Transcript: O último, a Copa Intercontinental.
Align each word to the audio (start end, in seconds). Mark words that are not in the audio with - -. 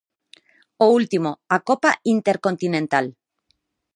O 0.85 0.87
último, 0.97 1.29
a 1.55 1.57
Copa 1.67 1.91
Intercontinental. 2.15 3.05